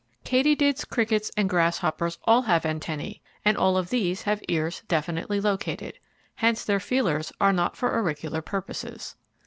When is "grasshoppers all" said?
1.47-2.41